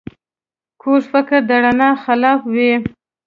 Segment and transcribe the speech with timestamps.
[0.81, 2.71] کوږ فکر د رڼا خلاف وي